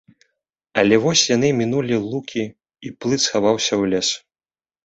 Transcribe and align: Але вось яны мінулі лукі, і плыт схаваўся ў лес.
Але 0.81 0.95
вось 1.03 1.25
яны 1.35 1.51
мінулі 1.59 1.95
лукі, 2.09 2.43
і 2.89 2.93
плыт 3.05 3.21
схаваўся 3.27 3.73
ў 3.81 3.93
лес. 3.93 4.09